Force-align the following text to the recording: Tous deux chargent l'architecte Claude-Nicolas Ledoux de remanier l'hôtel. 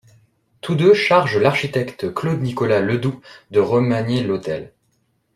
Tous 0.61 0.73
deux 0.73 0.95
chargent 0.95 1.37
l'architecte 1.37 2.11
Claude-Nicolas 2.11 2.79
Ledoux 2.79 3.21
de 3.51 3.59
remanier 3.59 4.23
l'hôtel. 4.23 4.73